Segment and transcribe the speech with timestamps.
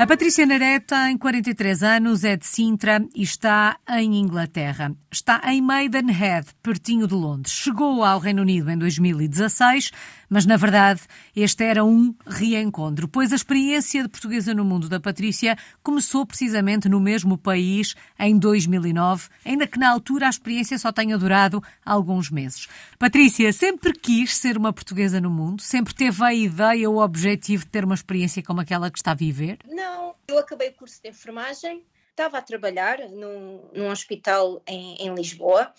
[0.00, 4.96] A Patrícia Naré tem 43 anos, é de Sintra e está em Inglaterra.
[5.12, 7.52] Está em Maidenhead, pertinho de Londres.
[7.52, 9.90] Chegou ao Reino Unido em 2016,
[10.30, 11.02] mas na verdade
[11.36, 16.88] este era um reencontro, pois a experiência de portuguesa no mundo da Patrícia começou precisamente
[16.88, 22.30] no mesmo país em 2009, ainda que na altura a experiência só tenha durado alguns
[22.30, 22.68] meses.
[22.98, 25.60] Patrícia sempre quis ser uma portuguesa no mundo?
[25.60, 29.10] Sempre teve a ideia ou o objetivo de ter uma experiência como aquela que está
[29.10, 29.58] a viver?
[29.68, 29.89] Não
[30.28, 35.72] eu acabei o curso de enfermagem, estava a trabalhar num, num hospital em, em Lisboa,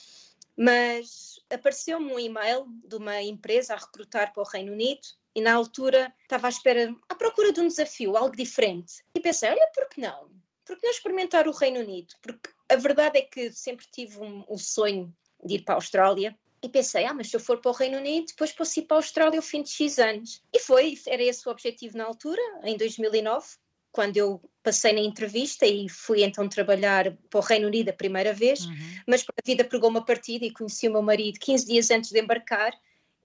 [0.58, 5.02] mas apareceu-me um e-mail de uma empresa a recrutar para o Reino Unido
[5.34, 9.04] e na altura estava à espera, à procura de um desafio, algo diferente.
[9.16, 10.30] E pensei, olha, por que não?
[10.66, 12.14] Por que não experimentar o Reino Unido?
[12.22, 16.38] Porque a verdade é que sempre tive um, um sonho de ir para a Austrália
[16.62, 18.98] e pensei, ah, mas se eu for para o Reino Unido, depois posso ir para
[18.98, 20.44] a Austrália ao fim de X anos.
[20.54, 23.48] E foi, era esse o objetivo na altura, em 2009
[23.92, 28.34] quando eu passei na entrevista e fui então trabalhar para o Reino Unido a primeira
[28.34, 28.76] vez, uhum.
[29.08, 32.20] mas a vida pregou uma partida e conheci o meu marido 15 dias antes de
[32.20, 32.72] embarcar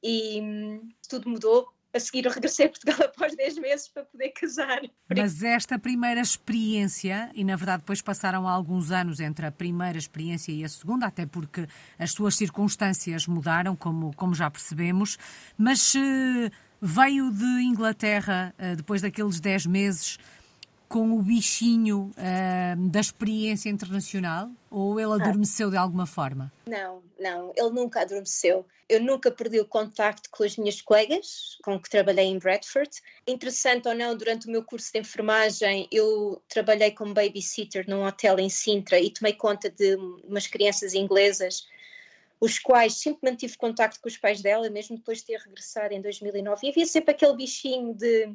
[0.02, 1.68] e hum, tudo mudou.
[1.92, 4.82] A seguir eu regressei a Portugal após 10 meses para poder casar.
[5.08, 10.52] Mas esta primeira experiência, e na verdade depois passaram alguns anos entre a primeira experiência
[10.52, 11.66] e a segunda, até porque
[11.98, 15.16] as suas circunstâncias mudaram, como, como já percebemos,
[15.56, 16.50] mas uh,
[16.82, 20.18] veio de Inglaterra, uh, depois daqueles 10 meses,
[20.88, 25.14] com o bichinho uh, da experiência internacional ou ele ah.
[25.14, 25.70] adormeceu ah.
[25.70, 26.52] de alguma forma?
[26.66, 28.66] Não, não, ele nunca adormeceu.
[28.88, 32.90] Eu nunca perdi o contacto com as minhas colegas com que trabalhei em Bradford.
[33.26, 38.38] Interessante ou não, durante o meu curso de enfermagem, eu trabalhei como babysitter num hotel
[38.38, 41.66] em Sintra e tomei conta de umas crianças inglesas
[42.40, 46.00] os quais sempre mantive contacto com os pais dela, mesmo depois de ter regressado em
[46.00, 46.66] 2009.
[46.66, 48.34] E havia sempre aquele bichinho de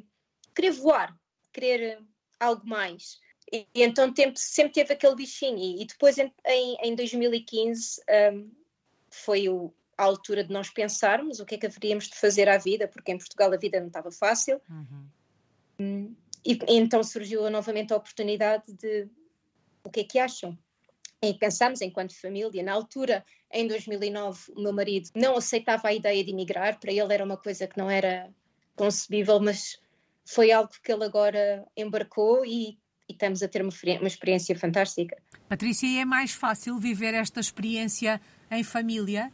[0.54, 1.16] querer voar,
[1.52, 2.00] querer
[2.42, 3.18] algo mais.
[3.52, 5.58] E, e então tempo, sempre teve aquele bichinho.
[5.58, 6.32] E, e depois, em,
[6.82, 8.00] em 2015,
[8.34, 8.50] um,
[9.10, 12.58] foi o, a altura de nós pensarmos o que é que haveríamos de fazer à
[12.58, 14.60] vida, porque em Portugal a vida não estava fácil.
[14.68, 15.06] Uhum.
[15.80, 19.08] Um, e, e então surgiu novamente a oportunidade de
[19.84, 20.58] o que é que acham?
[21.20, 22.62] E pensámos enquanto família.
[22.62, 27.14] Na altura, em 2009, o meu marido não aceitava a ideia de emigrar, para ele
[27.14, 28.28] era uma coisa que não era
[28.74, 29.78] concebível, mas
[30.24, 32.78] foi algo que ele agora embarcou e,
[33.08, 35.16] e estamos a ter uma, uma experiência fantástica.
[35.48, 39.30] Patrícia, e é mais fácil viver esta experiência em família?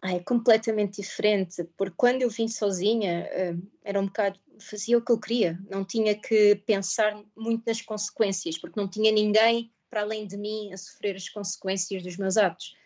[0.00, 5.02] Ah, é completamente diferente, porque quando eu vim sozinha, uh, era um bocado, fazia o
[5.02, 10.02] que eu queria, não tinha que pensar muito nas consequências, porque não tinha ninguém para
[10.02, 12.76] além de mim a sofrer as consequências dos meus atos.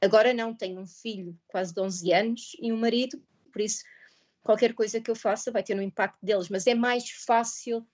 [0.00, 3.22] Agora não, tenho um filho quase de 11 anos e um marido,
[3.52, 3.84] por isso
[4.44, 7.84] qualquer coisa que eu faça vai ter um impacto deles, mas é mais fácil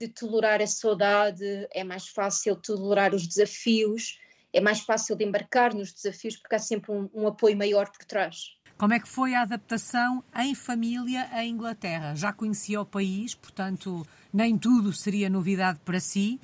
[0.00, 4.18] de tolerar a saudade, é mais fácil tolerar os desafios,
[4.52, 8.04] é mais fácil de embarcar nos desafios porque há sempre um, um apoio maior por
[8.04, 8.58] trás.
[8.76, 12.14] Como é que foi a adaptação em família à Inglaterra?
[12.16, 16.40] Já conhecia o país, portanto, nem tudo seria novidade para si.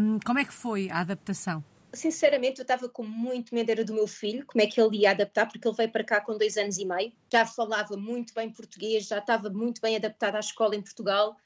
[0.00, 1.62] Um, como é que foi a adaptação?
[1.96, 5.10] Sinceramente, eu estava com muito medo era do meu filho, como é que ele ia
[5.10, 8.50] adaptar, porque ele veio para cá com dois anos e meio, já falava muito bem
[8.50, 11.36] português, já estava muito bem adaptado à escola em Portugal,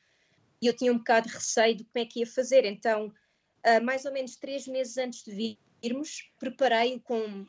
[0.60, 2.64] e eu tinha um bocado de receio de como é que ia fazer.
[2.64, 7.46] Então, uh, mais ou menos três meses antes de virmos, preparei-o com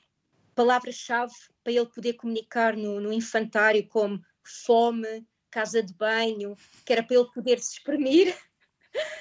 [0.55, 1.33] palavras-chave
[1.63, 7.17] para ele poder comunicar no, no infantário, como fome, casa de banho, que era para
[7.17, 8.35] ele poder se exprimir.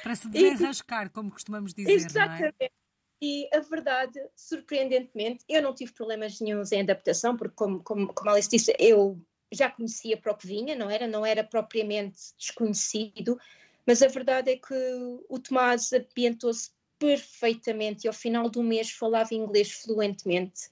[0.03, 1.91] Para se desenrascar, e, como costumamos dizer.
[1.91, 2.55] Exatamente.
[2.61, 2.80] Não é?
[3.23, 8.31] E a verdade, surpreendentemente, eu não tive problemas nenhums em adaptação, porque, como, como, como
[8.31, 9.21] Alice disse, eu
[9.53, 11.07] já conhecia para o que vinha, não era?
[11.07, 13.39] Não era propriamente desconhecido,
[13.87, 14.75] mas a verdade é que
[15.29, 20.71] o Tomás ambientou-se perfeitamente e ao final do mês falava inglês fluentemente.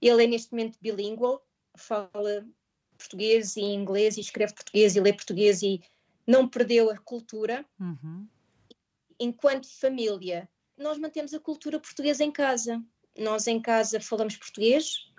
[0.00, 1.44] Ele é neste momento bilingual,
[1.76, 2.46] fala
[2.96, 5.80] português e inglês e escreve português e lê português e
[6.26, 7.64] não perdeu a cultura.
[7.78, 8.26] Uhum.
[9.18, 10.48] Enquanto família,
[10.80, 12.82] nós mantemos a cultura portuguesa em casa.
[13.16, 15.10] Nós em casa falamos português,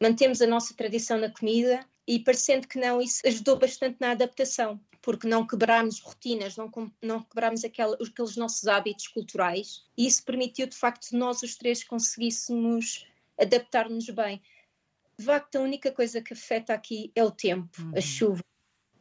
[0.00, 4.80] mantemos a nossa tradição na comida e parecendo que não, isso ajudou bastante na adaptação,
[5.02, 6.70] porque não quebrámos rotinas, não,
[7.00, 11.84] não quebrámos aquela, aqueles nossos hábitos culturais e isso permitiu de facto nós os três
[11.84, 13.06] conseguíssemos
[13.38, 14.40] adaptar-nos bem.
[15.18, 17.92] De facto, a única coisa que afeta aqui é o tempo, uhum.
[17.94, 18.42] a chuva.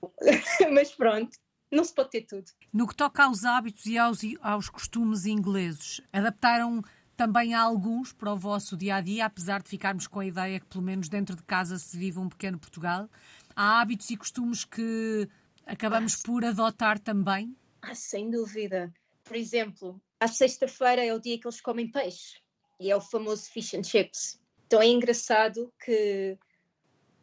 [0.72, 1.38] Mas pronto,
[1.72, 2.46] não se pode ter tudo.
[2.74, 6.84] No que toca aos hábitos e aos, aos costumes ingleses, adaptaram
[7.16, 10.66] também alguns para o vosso dia a dia, apesar de ficarmos com a ideia que,
[10.66, 13.10] pelo menos dentro de casa, se vive um pequeno Portugal?
[13.56, 15.30] Há hábitos e costumes que
[15.66, 17.56] acabamos ah, por adotar também?
[17.82, 18.94] Ah, sem dúvida.
[19.24, 22.40] por exemplo, à sexta-feira é o dia que eles comem peixe
[22.80, 24.42] e é o famoso fish and chips.
[24.66, 26.38] Então é engraçado que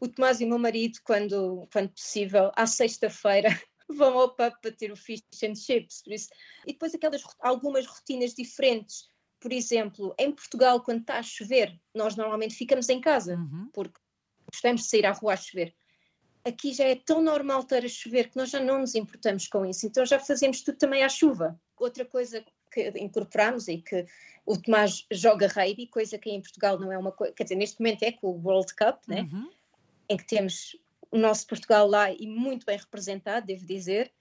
[0.00, 3.48] o Tomás e o meu marido, quando, quando possível, à sexta-feira,
[3.94, 6.02] vão ao pub para ter o fish and chips.
[6.02, 6.28] Por isso.
[6.66, 9.08] E depois aquelas algumas rotinas diferentes.
[9.40, 13.70] Por exemplo, em Portugal, quando está a chover, nós normalmente ficamos em casa, uhum.
[13.72, 14.00] porque
[14.50, 15.74] gostamos de sair à rua a chover.
[16.44, 19.64] Aqui já é tão normal estar a chover que nós já não nos importamos com
[19.64, 21.60] isso, então já fazemos tudo também à chuva.
[21.76, 24.06] Outra coisa que incorporamos e que
[24.44, 27.80] o Tomás joga rugby, coisa que em Portugal não é uma coisa, quer dizer, neste
[27.80, 29.22] momento é com o World Cup, né?
[29.22, 29.50] Uhum.
[30.08, 30.76] em que temos
[31.10, 34.12] o nosso Portugal lá e muito bem representado, devo dizer.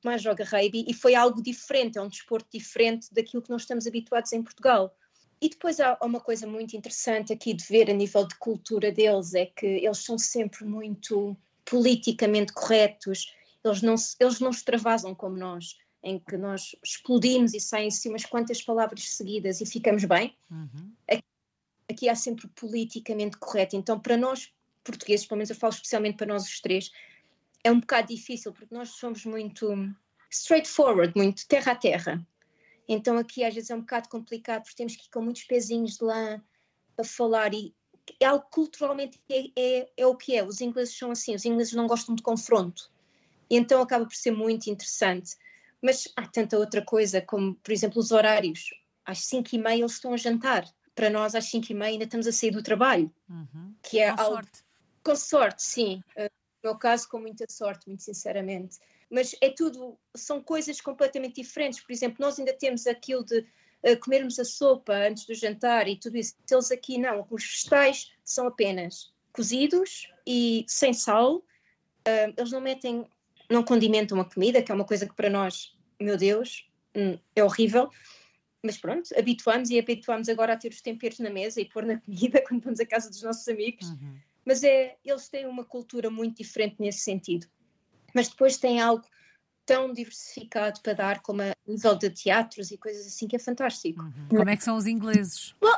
[0.00, 3.86] Tomás joga rugby e foi algo diferente, é um desporto diferente daquilo que nós estamos
[3.86, 4.94] habituados em Portugal.
[5.40, 9.34] E depois há uma coisa muito interessante aqui de ver a nível de cultura deles,
[9.34, 13.34] é que eles são sempre muito politicamente corretos,
[13.64, 18.24] eles não, eles não extravasam como nós em que nós explodimos e saem assim umas
[18.24, 20.36] quantas palavras seguidas e ficamos bem.
[20.48, 20.92] Uhum.
[21.08, 21.24] Aqui,
[21.90, 23.74] aqui, há sempre politicamente correto.
[23.74, 24.52] Então, para nós
[24.86, 26.90] portugueses, pelo menos eu falo especialmente para nós os três,
[27.62, 29.68] é um bocado difícil porque nós somos muito
[30.30, 32.26] straightforward, muito terra a terra.
[32.88, 35.96] Então, aqui às vezes é um bocado complicado porque temos que ir com muitos pezinhos
[35.96, 36.40] de lá
[36.96, 37.74] a falar e
[38.20, 40.44] é algo culturalmente é, é, é o que é.
[40.44, 42.90] Os ingleses são assim, os ingleses não gostam de confronto.
[43.50, 45.36] E então acaba por ser muito interessante.
[45.82, 48.70] Mas há tanta outra coisa, como, por exemplo, os horários.
[49.04, 50.64] Às 5 e meia eles estão a jantar.
[50.94, 53.12] Para nós, às 5 e meia ainda estamos a sair do trabalho.
[53.28, 53.74] Uhum.
[53.82, 54.34] Que é com algo...
[54.36, 54.65] sorte.
[55.06, 56.02] Com sorte, sim.
[56.16, 56.22] Uh,
[56.64, 58.78] no meu caso, com muita sorte, muito sinceramente.
[59.08, 61.80] Mas é tudo, são coisas completamente diferentes.
[61.80, 65.94] Por exemplo, nós ainda temos aquilo de uh, comermos a sopa antes do jantar e
[65.96, 66.34] tudo isso.
[66.50, 71.36] Eles aqui não, os vegetais são apenas cozidos e sem sal.
[71.36, 73.08] Uh, eles não metem
[73.48, 77.44] não condimentam a comida, que é uma coisa que para nós, meu Deus, hum, é
[77.44, 77.88] horrível.
[78.60, 82.00] Mas pronto, habituamos e habituamos agora a ter os temperos na mesa e pôr na
[82.00, 83.88] comida quando vamos à casa dos nossos amigos.
[83.88, 84.18] Uhum.
[84.46, 87.48] Mas é, eles têm uma cultura muito diferente nesse sentido.
[88.14, 89.04] Mas depois têm algo
[89.66, 94.00] tão diversificado para dar como a nível de teatros e coisas assim que é fantástico.
[94.00, 94.28] Uhum.
[94.28, 95.54] Como é que são os ingleses?
[95.60, 95.74] Bom,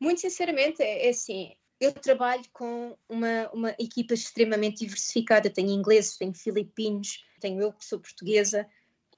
[0.00, 5.50] muito sinceramente, é, é assim, eu trabalho com uma, uma equipa extremamente diversificada.
[5.50, 8.66] Tenho ingleses, tenho filipinos, tenho eu que sou portuguesa,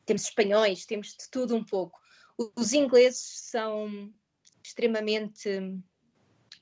[0.04, 2.00] temos espanhóis, temos de tudo um pouco.
[2.56, 4.12] Os ingleses são
[4.62, 5.82] extremamente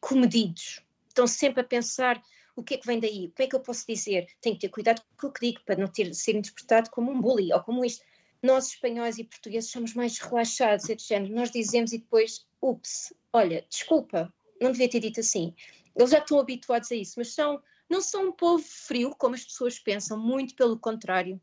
[0.01, 2.23] comedidos, estão sempre a pensar
[2.57, 4.63] o que é que vem daí, o que é que eu posso dizer, tenho que
[4.63, 7.61] ter cuidado com o que digo para não ter, ser interpretado como um bully ou
[7.63, 8.05] como isto.
[8.43, 11.35] Nós, espanhóis e portugueses, somos mais relaxados, é de género.
[11.35, 15.55] Nós dizemos e depois, ups, olha, desculpa, não devia ter dito assim.
[15.95, 19.45] Eles já estão habituados a isso, mas são, não são um povo frio, como as
[19.45, 21.41] pessoas pensam, muito pelo contrário.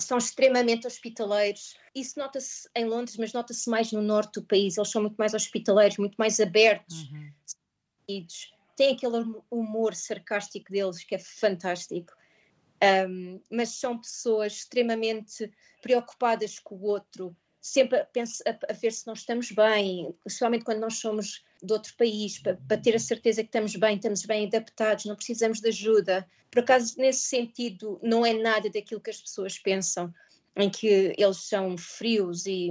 [0.00, 1.76] São extremamente hospitaleiros.
[1.94, 4.76] Isso nota-se em Londres, mas nota-se mais no norte do país.
[4.76, 7.02] Eles são muito mais hospitaleiros, muito mais abertos.
[7.10, 7.32] Uhum.
[8.80, 12.14] Tem aquele humor sarcástico deles que é fantástico.
[12.82, 19.06] Um, mas são pessoas extremamente preocupadas com o outro, sempre a, a, a, ver se
[19.06, 23.42] nós estamos bem, principalmente quando nós somos de outro país, para, para, ter a certeza
[23.42, 26.26] que estamos bem, estamos bem adaptados, não precisamos de ajuda.
[26.50, 30.10] Por acaso, nesse sentido, não é nada daquilo que as pessoas pensam,
[30.56, 32.70] em que eles são frios e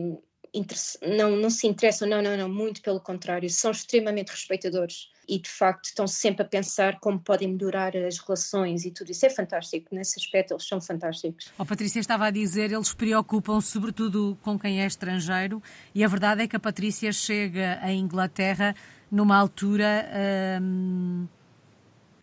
[1.18, 5.50] não, não se interessam, não, não, não, muito pelo contrário, são extremamente respeitadores e de
[5.50, 9.26] facto estão sempre a pensar como podem melhorar as relações e tudo isso.
[9.26, 11.52] É fantástico, nesse aspecto eles são fantásticos.
[11.58, 15.62] A Patrícia estava a dizer, eles preocupam sobretudo com quem é estrangeiro
[15.94, 18.76] e a verdade é que a Patrícia chega à Inglaterra
[19.12, 20.10] numa altura.
[20.62, 21.28] Hum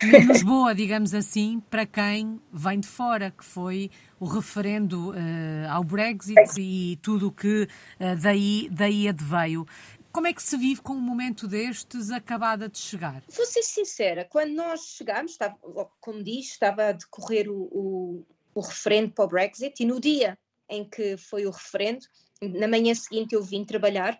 [0.05, 3.89] menos boa, digamos assim, para quem vem de fora, que foi
[4.19, 9.65] o referendo uh, ao Brexit e tudo o que uh, daí, daí adveio.
[10.11, 13.23] Como é que se vive com um momento destes acabada de chegar?
[13.29, 15.55] Vou ser sincera, quando nós chegámos, estava,
[15.99, 18.25] como diz, estava a decorrer o, o,
[18.55, 20.37] o referendo para o Brexit e no dia
[20.69, 22.05] em que foi o referendo,
[22.41, 24.19] na manhã seguinte eu vim trabalhar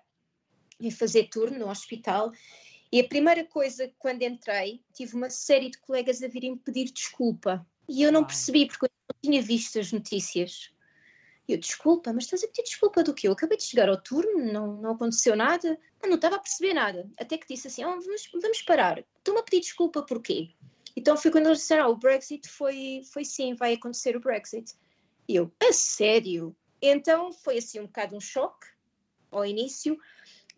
[0.79, 2.31] e fazer turno no hospital
[2.91, 7.65] e a primeira coisa, quando entrei, tive uma série de colegas a virem pedir desculpa.
[7.87, 10.71] E eu não percebi, porque eu não tinha visto as notícias.
[11.47, 13.27] E eu, desculpa, mas estás a pedir desculpa do quê?
[13.27, 15.79] Eu acabei de chegar ao turno, não, não aconteceu nada.
[16.01, 17.09] Eu não estava a perceber nada.
[17.17, 19.03] Até que disse assim, oh, vamos, vamos parar.
[19.17, 20.49] Estou-me a pedir desculpa porquê?
[20.95, 24.73] Então foi quando eles disseram, ah, o Brexit foi, foi sim, vai acontecer o Brexit.
[25.27, 26.55] E eu, a sério?
[26.81, 28.67] Então foi assim um bocado um choque
[29.31, 29.97] ao início,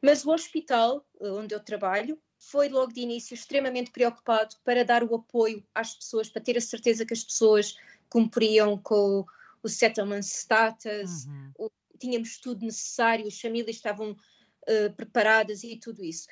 [0.02, 5.04] mas o hospital eh, onde eu trabalho foi logo de início extremamente preocupado para dar
[5.04, 7.76] o apoio às pessoas, para ter a certeza que as pessoas
[8.10, 9.26] cumpriam com
[9.62, 11.70] o settlement status, uhum.
[12.00, 16.28] tínhamos tudo necessário, as famílias estavam uh, preparadas e tudo isso.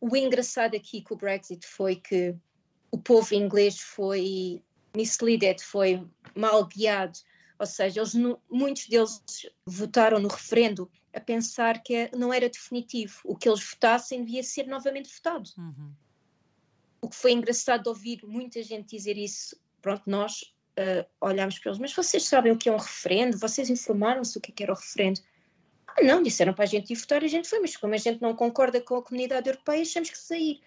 [0.00, 2.36] O engraçado aqui com o Brexit foi que
[2.90, 4.62] o povo inglês foi
[4.96, 7.18] misled, foi mal guiado,
[7.58, 8.14] ou seja, eles,
[8.48, 9.20] muitos deles
[9.66, 13.20] votaram no referendo a pensar que não era definitivo.
[13.24, 15.50] O que eles votassem devia ser novamente votado.
[15.56, 15.92] Uhum.
[17.00, 19.56] O que foi engraçado de ouvir muita gente dizer isso.
[19.80, 20.42] Pronto, nós
[20.78, 23.38] uh, olhámos para eles, mas vocês sabem o que é um referendo?
[23.38, 25.20] Vocês informaram-se o que, é que era o referendo?
[25.86, 28.20] Ah, não, disseram para a gente ir votar, a gente foi, mas como a gente
[28.20, 30.60] não concorda com a comunidade europeia, achamos que sair.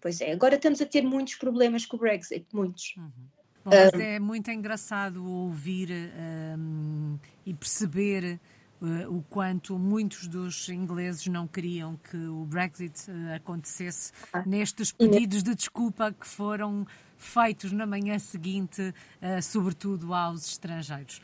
[0.00, 2.94] Pois é, agora estamos a ter muitos problemas com o Brexit, muitos.
[2.96, 3.10] Uhum.
[3.64, 5.88] Bom, mas é muito engraçado ouvir
[6.58, 8.40] um, e perceber
[8.82, 14.42] uh, o quanto muitos dos ingleses não queriam que o Brexit uh, acontecesse ah.
[14.44, 16.86] nestes pedidos de desculpa que foram
[17.16, 21.20] feitos na manhã seguinte, uh, sobretudo aos estrangeiros.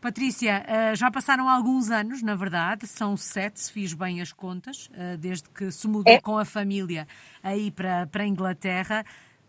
[0.00, 4.88] Patrícia, já passaram alguns anos, na verdade, são sete, se fiz bem as contas,
[5.18, 6.20] desde que se mudou é.
[6.20, 7.04] com a família
[7.42, 9.04] aí para, para a Inglaterra.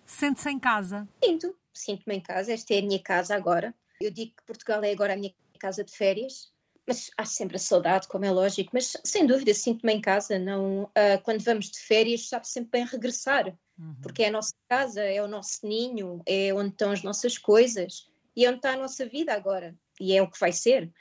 [0.07, 1.07] Sente-se em casa?
[1.23, 3.75] Sinto, sinto-me em casa, esta é a minha casa agora.
[4.01, 6.51] Eu digo que Portugal é agora a minha casa de férias,
[6.89, 10.39] mas há sempre a saudade, como é lógico, mas sem dúvida sinto-me em casa.
[10.39, 13.95] Não, uh, quando vamos de férias, sabe sempre bem regressar, uhum.
[14.01, 18.09] porque é a nossa casa, é o nosso ninho, é onde estão as nossas coisas
[18.35, 20.91] e é onde está a nossa vida agora, e é o que vai ser.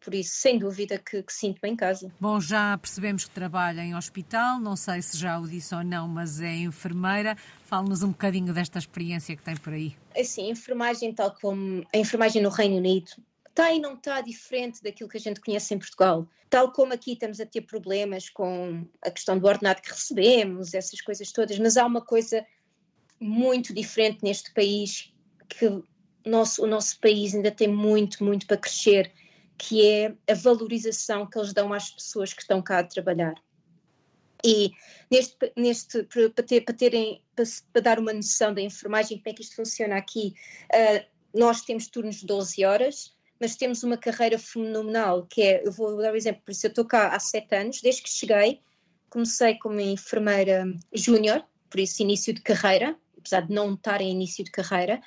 [0.00, 2.10] Por isso, sem dúvida que, que sinto-me em casa.
[2.18, 6.08] Bom, já percebemos que trabalha em hospital, não sei se já o disse ou não,
[6.08, 7.36] mas é enfermeira.
[7.64, 9.94] Fale-nos um bocadinho desta experiência que tem por aí.
[10.16, 13.10] Assim, enfermagem, tal como a enfermagem no Reino Unido,
[13.58, 16.28] está e não está diferente daquilo que a gente conhece em Portugal.
[16.48, 21.00] Tal como aqui estamos a ter problemas com a questão do ordenado que recebemos, essas
[21.00, 22.46] coisas todas, mas há uma coisa
[23.20, 25.12] muito diferente neste país
[25.48, 25.82] que
[26.24, 29.12] nosso, o nosso país ainda tem muito, muito para crescer
[29.56, 33.34] que é a valorização que eles dão às pessoas que estão cá a trabalhar.
[34.44, 34.70] E
[35.10, 39.32] neste, neste para, ter, para, terem, para, para dar uma noção da enfermagem, como é
[39.32, 40.32] que isto funciona aqui,
[40.72, 41.04] uh,
[41.36, 45.96] nós temos turnos de 12 horas, mas temos uma carreira fenomenal, que é, eu vou
[45.96, 48.60] dar um exemplo, por isso eu estou cá há sete anos, desde que cheguei,
[49.08, 54.44] comecei como enfermeira júnior, por isso início de carreira, apesar de não estar em início
[54.44, 55.00] de carreira,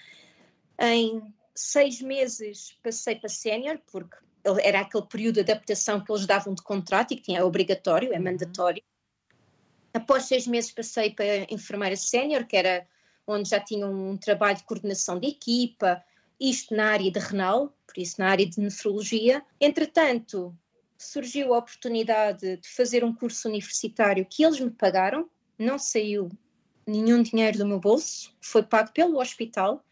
[0.79, 1.21] em
[1.55, 4.15] seis meses passei para sénior, porque
[4.63, 8.13] era aquele período de adaptação que eles davam de contrato e que tinha, é obrigatório,
[8.13, 8.23] é uhum.
[8.23, 8.81] mandatório.
[9.93, 12.87] Após seis meses passei para enfermeira sénior, que era
[13.27, 16.03] onde já tinha um trabalho de coordenação de equipa,
[16.41, 19.43] isto na área de renal, por isso na área de nefrologia.
[19.59, 20.53] Entretanto,
[20.97, 26.29] surgiu a oportunidade de fazer um curso universitário que eles me pagaram, não saiu
[26.85, 29.83] nenhum dinheiro do meu bolso, foi pago pelo hospital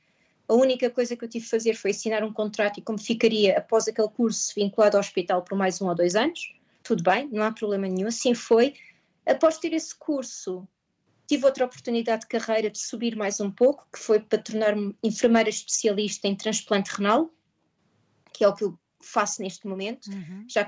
[0.50, 3.56] a única coisa que eu tive de fazer foi assinar um contrato e como ficaria
[3.56, 6.56] após aquele curso vinculado ao hospital por mais um ou dois anos.
[6.82, 8.08] Tudo bem, não há problema nenhum.
[8.08, 8.74] Assim foi.
[9.28, 10.68] Após ter esse curso,
[11.30, 15.48] tive outra oportunidade de carreira de subir mais um pouco, que foi para tornar-me enfermeira
[15.48, 17.32] especialista em transplante renal,
[18.34, 20.08] que é o que eu faço neste momento.
[20.08, 20.44] Uhum.
[20.50, 20.68] Já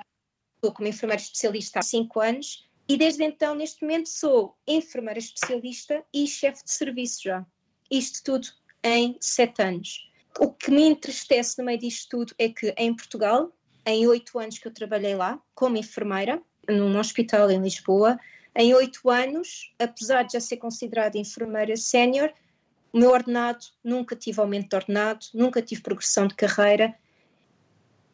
[0.55, 6.05] estou como enfermeira especialista há cinco anos e desde então, neste momento, sou enfermeira especialista
[6.13, 7.43] e chefe de serviço já.
[7.89, 8.47] Isto tudo
[8.83, 10.11] em sete anos.
[10.39, 13.51] O que me entristece no meio disto tudo é que em Portugal,
[13.83, 16.39] em oito anos que eu trabalhei lá, como enfermeira,
[16.69, 18.19] num hospital em Lisboa,
[18.55, 22.31] em oito anos, apesar de já ser considerada enfermeira sénior,
[22.91, 26.93] o meu ordenado, nunca tive aumento de ordenado, nunca tive progressão de carreira.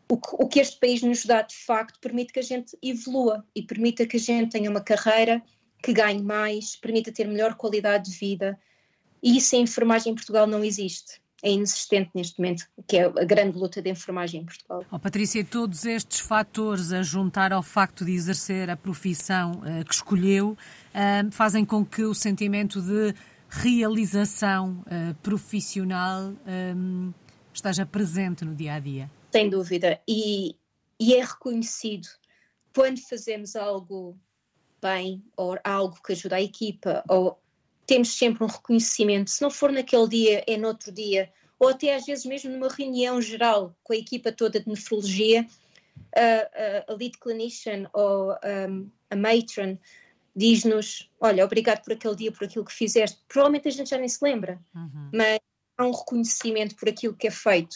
[0.09, 3.43] O que, o que este país nos dá, de facto, permite que a gente evolua
[3.55, 5.41] e permita que a gente tenha uma carreira
[5.81, 8.59] que ganhe mais, permita ter melhor qualidade de vida,
[9.21, 11.19] e isso em enfermagem em Portugal não existe.
[11.43, 14.83] É inexistente neste momento, que é a grande luta de enfermagem em Portugal.
[14.91, 19.93] Oh, Patrícia, todos estes fatores a juntar ao facto de exercer a profissão uh, que
[19.93, 23.13] escolheu uh, fazem com que o sentimento de
[23.49, 26.33] realização uh, profissional
[26.75, 27.13] um,
[27.53, 29.09] esteja presente no dia a dia.
[29.31, 30.55] Sem dúvida, e,
[30.99, 32.07] e é reconhecido
[32.73, 34.17] quando fazemos algo
[34.81, 37.39] bem ou algo que ajuda a equipa ou
[37.87, 39.31] temos sempre um reconhecimento.
[39.31, 42.67] Se não for naquele dia, é no outro dia, ou até às vezes mesmo numa
[42.67, 45.47] reunião geral com a equipa toda de nefrologia,
[46.15, 48.33] a, a, a lead clinician ou
[48.69, 49.79] um, a matron
[50.35, 53.19] diz-nos: Olha, obrigado por aquele dia, por aquilo que fizeste.
[53.27, 55.09] Provavelmente a gente já nem se lembra, uhum.
[55.13, 55.39] mas
[55.77, 57.75] há um reconhecimento por aquilo que é feito.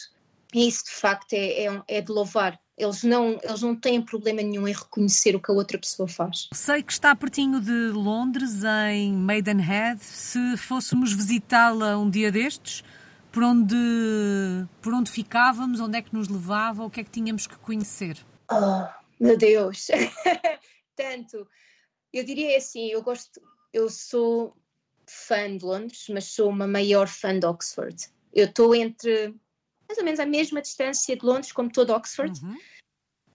[0.54, 2.60] E isso, de facto, é, é, é de louvar.
[2.76, 6.48] Eles não, eles não têm problema nenhum em reconhecer o que a outra pessoa faz.
[6.52, 10.02] Sei que está pertinho de Londres, em Maidenhead.
[10.02, 12.82] Se fôssemos visitá-la um dia destes,
[13.30, 13.76] por onde,
[14.80, 18.18] por onde ficávamos, onde é que nos levava, o que é que tínhamos que conhecer?
[18.50, 18.86] Oh,
[19.20, 19.88] Meu Deus!
[20.96, 21.46] Tanto.
[22.12, 23.40] Eu diria assim, eu gosto,
[23.72, 24.54] eu sou
[25.06, 27.96] fã de Londres, mas sou uma maior fã de Oxford.
[28.34, 29.34] Eu estou entre
[29.92, 32.56] mais ou menos a mesma distância de Londres como todo Oxford uhum.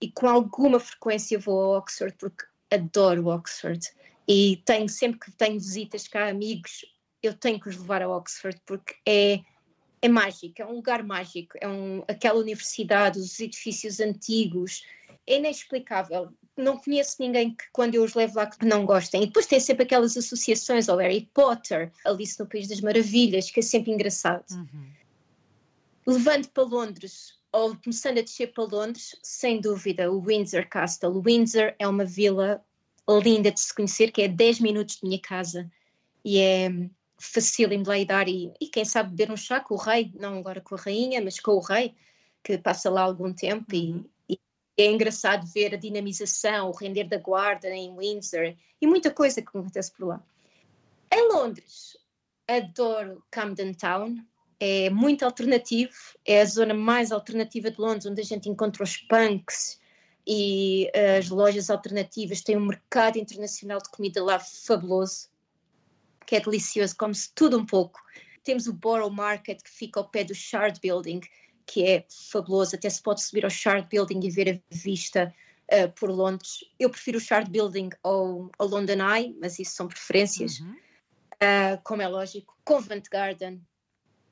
[0.00, 3.80] e com alguma frequência vou a Oxford porque adoro Oxford
[4.26, 6.84] e tenho sempre que tenho visitas cá, amigos,
[7.22, 9.40] eu tenho que os levar a Oxford porque é
[10.00, 14.84] é mágico, é um lugar mágico, é um, aquela universidade, os edifícios antigos,
[15.26, 19.22] é inexplicável não conheço ninguém que quando eu os levo lá que não gostem.
[19.22, 23.60] E depois tem sempre aquelas associações ao Harry Potter, Alice no País das Maravilhas, que
[23.60, 24.44] é sempre engraçado.
[24.50, 24.86] Uhum.
[26.08, 31.20] Levando para Londres, ou começando a descer para Londres, sem dúvida, o Windsor Castle.
[31.20, 32.64] Windsor é uma vila
[33.22, 35.70] linda de se conhecer, que é 10 minutos de minha casa.
[36.24, 36.70] E é
[37.20, 40.38] fácil de lá dar e, e quem sabe beber um chá com o rei, não
[40.38, 41.94] agora com a rainha, mas com o rei,
[42.42, 44.02] que passa lá algum tempo uhum.
[44.26, 44.40] e
[44.78, 49.48] é engraçado ver a dinamização, o render da guarda em Windsor e muita coisa que
[49.48, 50.24] acontece por lá.
[51.12, 51.98] Em Londres,
[52.46, 54.16] adoro Camden Town,
[54.60, 55.92] é muito alternativo,
[56.24, 59.80] é a zona mais alternativa de Londres, onde a gente encontra os punks
[60.26, 62.42] e as lojas alternativas.
[62.42, 65.28] Tem um mercado internacional de comida lá fabuloso,
[66.26, 68.00] que é delicioso, come-se tudo um pouco.
[68.42, 71.20] Temos o Borough Market, que fica ao pé do Shard Building,
[71.64, 75.34] que é fabuloso, até se pode subir ao Shard Building e ver a vista
[75.72, 76.64] uh, por Londres.
[76.78, 80.60] Eu prefiro o Shard Building ao, ao London Eye, mas isso são preferências.
[80.60, 80.76] Uhum.
[81.34, 83.62] Uh, como é lógico, Covent Garden,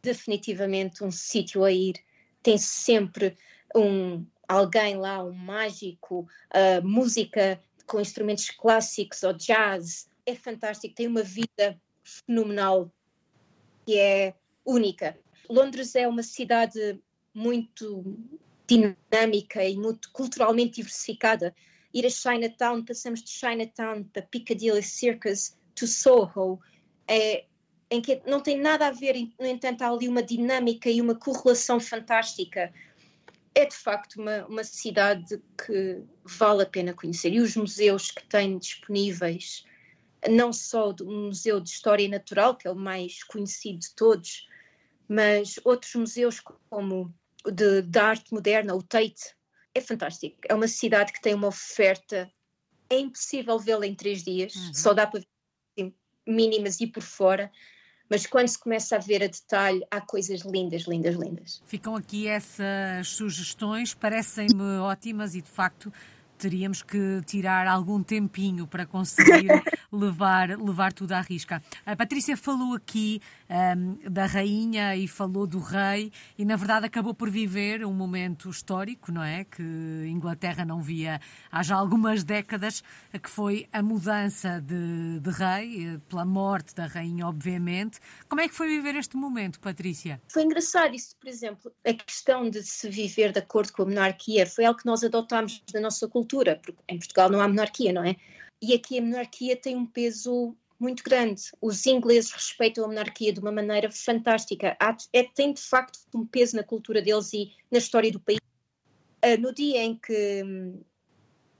[0.06, 1.94] definitivamente um sítio a ir.
[2.42, 3.36] Tem sempre
[3.74, 10.08] um alguém lá, um mágico, uh, música com instrumentos clássicos ou jazz.
[10.24, 12.92] É fantástico, tem uma vida fenomenal
[13.84, 15.18] que é única.
[15.50, 17.00] Londres é uma cidade
[17.34, 18.16] muito
[18.66, 21.54] dinâmica e muito culturalmente diversificada.
[21.92, 26.60] Ir a Chinatown, passamos de Chinatown para Piccadilly Circus to Soho,
[27.08, 27.44] é,
[27.90, 31.14] em que não tem nada a ver, no entanto, há ali uma dinâmica e uma
[31.14, 32.72] correlação fantástica.
[33.54, 37.32] É de facto uma, uma cidade que vale a pena conhecer.
[37.32, 39.64] E os museus que tem disponíveis,
[40.28, 44.46] não só o Museu de História Natural, que é o mais conhecido de todos,
[45.08, 49.34] mas outros museus como de, de arte moderna, o Tate,
[49.74, 50.36] é fantástico.
[50.48, 52.30] É uma cidade que tem uma oferta,
[52.90, 54.74] é impossível vê-la em três dias, uhum.
[54.74, 55.26] só dá para ver
[55.78, 55.94] assim,
[56.26, 57.52] mínimas e por fora,
[58.08, 61.62] mas quando se começa a ver a detalhe, há coisas lindas, lindas, lindas.
[61.66, 65.92] Ficam aqui essas sugestões, parecem-me ótimas e de facto
[66.36, 69.48] teríamos que tirar algum tempinho para conseguir
[69.90, 71.62] levar, levar tudo à risca.
[71.84, 77.14] A Patrícia falou aqui um, da rainha e falou do rei e, na verdade, acabou
[77.14, 79.44] por viver um momento histórico, não é?
[79.44, 79.62] Que
[80.08, 81.20] Inglaterra não via
[81.50, 82.82] há já algumas décadas,
[83.22, 87.98] que foi a mudança de, de rei, eh, pela morte da rainha, obviamente.
[88.28, 90.20] Como é que foi viver este momento, Patrícia?
[90.28, 94.46] Foi engraçado isso, por exemplo, a questão de se viver de acordo com a monarquia
[94.46, 97.92] foi algo que nós adotámos na nossa cultura cultura, porque em Portugal não há monarquia,
[97.92, 98.16] não é?
[98.60, 101.42] E aqui a monarquia tem um peso muito grande.
[101.60, 104.76] Os ingleses respeitam a monarquia de uma maneira fantástica.
[104.80, 108.40] Há, é, tem de facto um peso na cultura deles e na história do país.
[109.24, 110.42] Uh, no dia em que,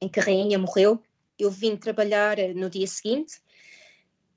[0.00, 1.02] em que a rainha morreu,
[1.38, 3.40] eu vim trabalhar uh, no dia seguinte.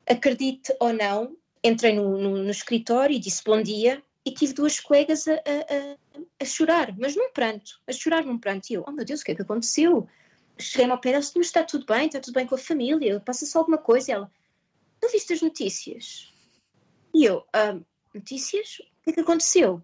[0.08, 4.80] Acredite ou não, entrei no, no, no escritório e disse bom dia e tive duas
[4.80, 8.70] colegas a, a, a, chorar, mas num pranto, a chorar num pranto.
[8.70, 10.08] E eu, oh meu Deus, o que é que aconteceu?
[10.60, 13.58] cheguei-me ao pé dela, mas está tudo bem, está tudo bem com a família, passa-se
[13.58, 14.12] alguma coisa.
[14.12, 14.32] E ela,
[15.02, 16.32] não viste as notícias?
[17.14, 17.80] E eu, ah,
[18.14, 18.80] notícias?
[18.80, 19.82] O que é que aconteceu?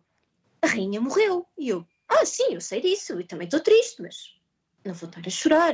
[0.61, 1.47] A rainha morreu.
[1.57, 4.35] E eu, ah, sim, eu sei disso, e também estou triste, mas
[4.83, 5.73] não vou estar a chorar.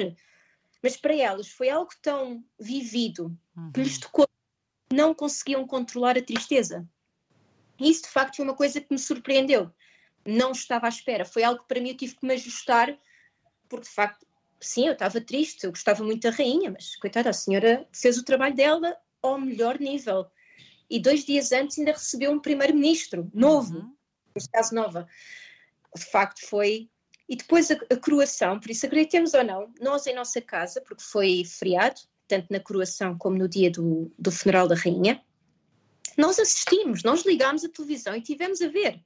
[0.82, 3.72] Mas para elas foi algo tão vivido uhum.
[3.72, 4.28] que lhes tocou,
[4.92, 6.88] não conseguiam controlar a tristeza.
[7.90, 9.72] Isso de facto foi uma coisa que me surpreendeu.
[10.26, 11.26] Não estava à espera.
[11.26, 12.98] Foi algo que para mim eu tive que me ajustar,
[13.68, 14.26] porque de facto
[14.62, 18.24] sim, eu estava triste, eu gostava muito da rainha, mas coitada, a senhora fez o
[18.24, 20.28] trabalho dela ao melhor nível.
[20.90, 23.96] E dois dias antes ainda recebeu um primeiro-ministro novo, uhum.
[24.36, 25.08] neste caso nova.
[25.96, 26.90] De facto foi.
[27.28, 31.02] E depois a, a coroação, por isso acreditemos ou não, nós em nossa casa, porque
[31.02, 35.24] foi feriado, tanto na coroação como no dia do, do funeral da rainha,
[36.22, 39.04] nós assistimos, nós ligámos a televisão e tivemos a ver.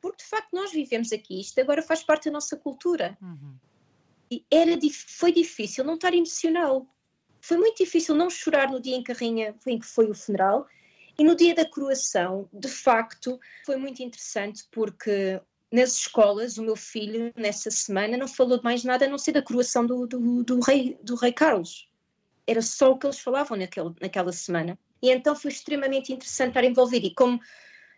[0.00, 3.16] Porque de facto nós vivemos aqui, isto agora faz parte da nossa cultura.
[3.20, 3.56] Uhum
[4.50, 6.86] era, foi difícil não estar emocional.
[7.40, 10.66] Foi muito difícil não chorar no dia em que rainha em que foi o funeral.
[11.18, 16.76] E no dia da coroação, de facto, foi muito interessante porque nas escolas, o meu
[16.76, 20.44] filho, nessa semana, não falou de mais nada a não ser da coroação do, do,
[20.44, 21.90] do, rei, do rei Carlos.
[22.46, 24.78] Era só o que eles falavam naquele, naquela semana.
[25.02, 27.06] E então foi extremamente interessante estar envolvido.
[27.06, 27.40] E como,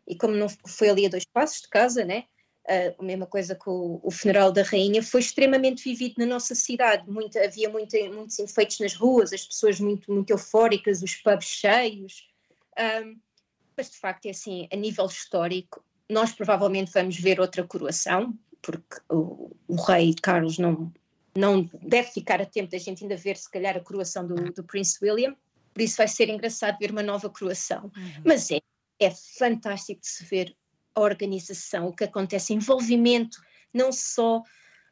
[0.08, 2.24] e como não foi ali a dois passos de casa, né?
[2.66, 7.08] Uh, a mesma coisa com o, funeral da rainha, foi extremamente vivido na nossa cidade.
[7.10, 12.26] Muito, havia muito, muitos enfeites nas ruas, as pessoas muito, muito eufóricas, os pubs cheios.
[12.78, 13.20] Um,
[13.76, 18.96] mas de facto é assim, a nível histórico, nós provavelmente vamos ver outra coroação, porque
[19.10, 20.92] o, o rei Carlos não,
[21.36, 24.64] não deve ficar a tempo da gente ainda ver, se calhar, a coroação do, do
[24.64, 25.36] Prince William.
[25.74, 27.90] Por isso vai ser engraçado ver uma nova coroação.
[27.96, 28.22] Uhum.
[28.24, 28.60] Mas é,
[29.00, 30.56] é fantástico de se ver
[30.94, 33.38] a organização, o que acontece, envolvimento
[33.72, 34.42] não só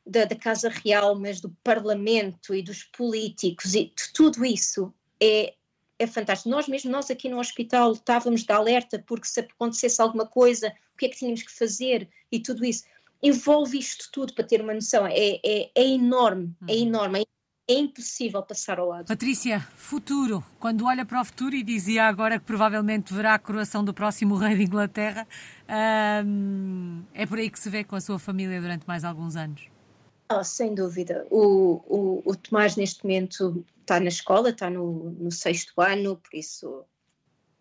[0.05, 4.93] da, da, Casa Real, mas do Parlamento e dos políticos e de tudo isso
[5.23, 5.55] é,
[5.99, 6.51] é fantástico.
[6.51, 10.99] Nós mesmo, nós aqui no hospital estávamos de alerta porque se acontecesse alguma coisa, o
[10.99, 12.85] que é que tínhamos que fazer e tudo isso.
[13.23, 16.79] Envolve isto tudo para ter uma noção, é, é, é enorme, é uhum.
[16.81, 17.23] enorme, é
[17.69, 19.07] impossível passar ao lado.
[19.07, 20.45] Patrícia, futuro.
[20.59, 24.37] Quando olha para o futuro e dizia agora que provavelmente verá a coroação do próximo
[24.37, 25.27] rei de Inglaterra,
[26.25, 29.69] hum, é por aí que se vê com a sua família durante mais alguns anos?
[30.31, 31.27] Oh, sem dúvida.
[31.31, 36.37] O, o, o Tomás, neste momento, está na escola, está no, no sexto ano, por
[36.37, 36.85] isso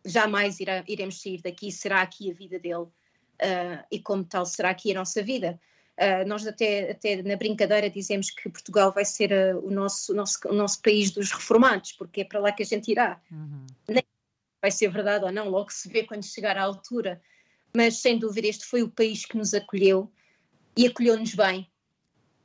[0.06, 4.70] jamais irá, iremos sair daqui, será aqui a vida dele uh, e, como tal, será
[4.70, 5.60] aqui a nossa vida.
[6.02, 10.40] Uh, nós até, até na brincadeira dizemos que Portugal vai ser uh, o, nosso, nosso,
[10.46, 13.22] o nosso país dos reformados, porque é para lá que a gente irá.
[13.32, 13.68] Uhum.
[13.88, 14.04] Nem
[14.60, 17.22] vai ser verdade ou não, logo se vê quando chegar à altura.
[17.74, 20.12] Mas, sem dúvida, este foi o país que nos acolheu
[20.76, 21.72] e acolheu-nos bem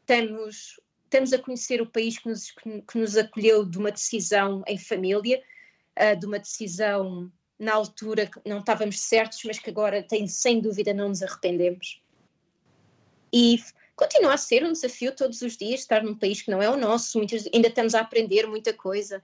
[0.07, 4.79] estamos, estamos a conhecer o país que nos, que nos acolheu de uma decisão em
[4.79, 5.42] família,
[5.99, 10.61] uh, de uma decisão na altura que não estávamos certos, mas que agora tem sem
[10.61, 12.01] dúvida não nos arrependemos.
[13.37, 13.62] E
[13.94, 16.77] continua a ser um desafio todos os dias estar num país que não é o
[16.77, 19.22] nosso, muitas, ainda estamos a aprender muita coisa,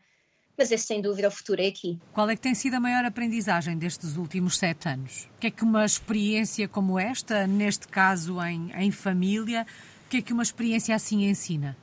[0.59, 1.99] mas é sem dúvida o futuro é aqui.
[2.13, 5.31] Qual é que tem sido a maior aprendizagem destes últimos sete anos?
[5.37, 9.67] O que é que uma experiência como esta, neste caso em, em família,
[10.13, 11.75] que é que uma experiência assim ensina?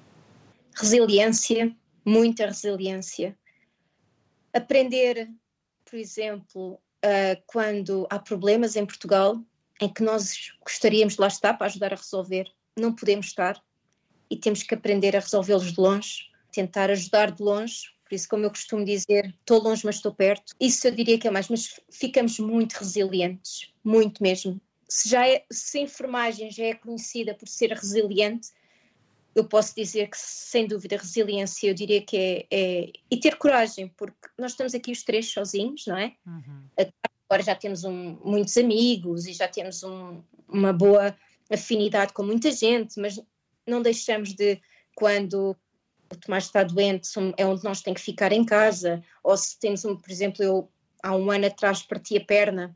[0.75, 3.35] Resiliência, muita resiliência.
[4.53, 5.27] Aprender,
[5.83, 9.43] por exemplo, uh, quando há problemas em Portugal
[9.79, 13.61] em que nós gostaríamos de lá estar para ajudar a resolver, não podemos estar
[14.29, 17.93] e temos que aprender a resolvê-los de longe, tentar ajudar de longe.
[18.03, 20.53] Por isso, como eu costumo dizer, estou longe, mas estou perto.
[20.59, 25.45] Isso eu diria que é mais, mas ficamos muito resilientes, muito mesmo se, já é,
[25.51, 28.49] se a enfermagem já é conhecida por ser resiliente,
[29.35, 33.87] eu posso dizer que, sem dúvida, resiliência, eu diria que é, é, E ter coragem,
[33.95, 36.15] porque nós estamos aqui os três sozinhos, não é?
[36.25, 36.63] Uhum.
[37.29, 41.15] Agora já temos um, muitos amigos e já temos um, uma boa
[41.51, 43.21] afinidade com muita gente, mas
[43.67, 44.59] não deixamos de,
[44.95, 45.55] quando
[46.11, 49.85] o Tomás está doente, é onde nós temos que ficar em casa, ou se temos
[49.85, 50.71] um, por exemplo, eu
[51.03, 52.75] há um ano atrás parti a perna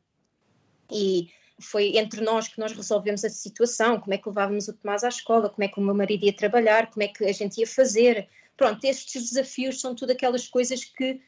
[0.91, 5.03] e foi entre nós que nós resolvemos a situação, como é que levávamos o Tomás
[5.03, 7.59] à escola, como é que o meu marido ia trabalhar, como é que a gente
[7.59, 8.27] ia fazer.
[8.55, 11.19] Pronto, estes desafios são tudo aquelas coisas que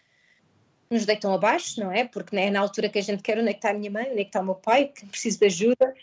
[0.89, 2.05] nos deitam abaixo, não é?
[2.05, 3.91] Porque não é na altura que a gente quer onde é que está a minha
[3.91, 5.93] mãe, onde é que está o meu pai, que preciso de ajuda.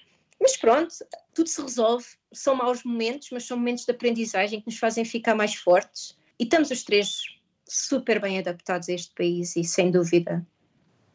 [0.40, 0.94] Mas pronto,
[1.32, 2.06] tudo se resolve.
[2.32, 6.16] São maus momentos, mas são momentos de aprendizagem que nos fazem ficar mais fortes.
[6.38, 7.20] E estamos os três
[7.68, 10.44] super bem adaptados a este país e, sem dúvida,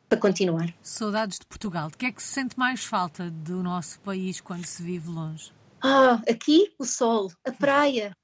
[0.07, 0.73] para continuar.
[0.81, 1.89] Saudades de Portugal.
[1.89, 5.51] De que é que se sente mais falta do nosso país quando se vive longe?
[5.81, 8.15] Ah, aqui o sol, a praia.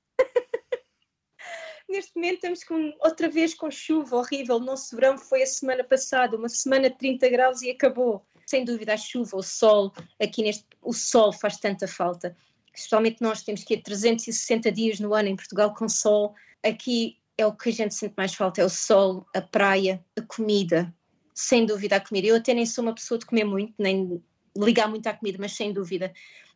[1.93, 4.55] Neste momento estamos com, outra vez com chuva horrível.
[4.55, 8.25] O nosso verão foi a semana passada, uma semana de 30 graus e acabou.
[8.47, 12.35] Sem dúvida, a chuva, o sol, aqui neste, o sol faz tanta falta.
[12.73, 16.33] Especialmente nós temos que ir 360 dias no ano em Portugal com sol.
[16.63, 20.21] Aqui é o que a gente sente mais falta, é o sol, a praia, a
[20.23, 20.91] comida
[21.31, 22.27] sem dúvida a comida.
[22.27, 24.19] Eu até nem sou uma pessoa de comer muito, nem
[24.57, 26.11] ligar muito à comida, mas sem dúvida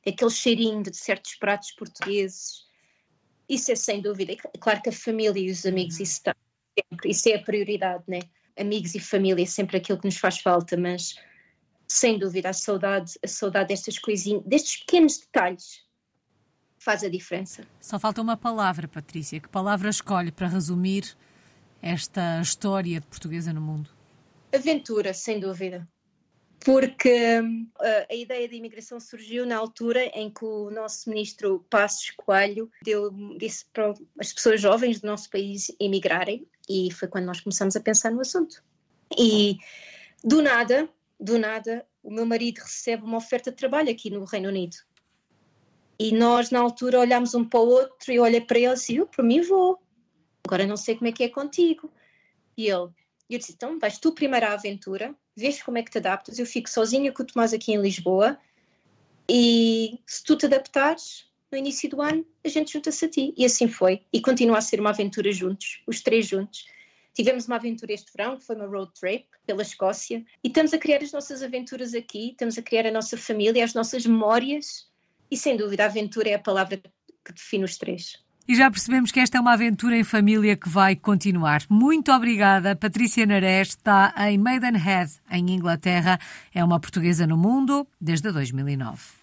[0.05, 2.66] aquele cheirinho de certos pratos portugueses,
[3.49, 4.35] isso é sem dúvida.
[4.59, 6.03] Claro que a família e os amigos, uhum.
[6.03, 6.35] isso está
[6.77, 8.19] sempre, isso é a prioridade, né?
[8.57, 11.15] Amigos e família é sempre aquilo que nos faz falta, mas
[11.87, 15.85] sem dúvida a saudade, a saudade destas coisinhas, destes pequenos detalhes
[16.79, 17.63] faz a diferença.
[17.79, 19.39] Só falta uma palavra, Patrícia.
[19.39, 21.15] Que palavra escolhe para resumir
[21.81, 23.89] esta história de portuguesa no mundo?
[24.53, 25.87] Aventura, sem dúvida.
[26.65, 32.11] Porque uh, a ideia de imigração surgiu na altura em que o nosso ministro Passos
[32.11, 37.39] Coelho deu, disse para as pessoas jovens do nosso país emigrarem, e foi quando nós
[37.39, 38.63] começamos a pensar no assunto.
[39.17, 39.57] E
[40.23, 40.89] do nada,
[41.19, 44.77] do nada, o meu marido recebe uma oferta de trabalho aqui no Reino Unido.
[45.99, 48.73] E nós, na altura, olhámos um para o outro e eu olhei para ele e
[48.73, 49.81] disse: Eu, por mim, vou.
[50.45, 51.91] Agora não sei como é que é contigo.
[52.55, 52.89] E ele,
[53.29, 56.39] eu disse: Então, vais tu primeiro à aventura, vês como é que te adaptas.
[56.39, 58.37] Eu fico sozinha com o Tomás aqui em Lisboa
[59.29, 63.33] e se tu te adaptares, no início do ano, a gente junta-se a ti.
[63.37, 64.01] E assim foi.
[64.11, 66.65] E continua a ser uma aventura juntos, os três juntos.
[67.13, 70.77] Tivemos uma aventura este verão, que foi uma road trip pela Escócia, e estamos a
[70.77, 74.87] criar as nossas aventuras aqui, estamos a criar a nossa família, as nossas memórias,
[75.31, 78.23] e sem dúvida a aventura é a palavra que define os três.
[78.47, 81.63] E já percebemos que esta é uma aventura em família que vai continuar.
[81.69, 82.77] Muito obrigada.
[82.77, 86.17] Patrícia Nares está em Maidenhead, em Inglaterra.
[86.53, 89.15] É uma portuguesa no mundo desde 2009.